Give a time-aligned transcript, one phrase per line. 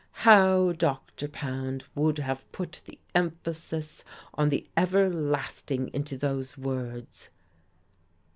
[0.25, 1.27] How Dr.
[1.27, 7.29] Pound would have put the emphasis of the Everlasting into those words!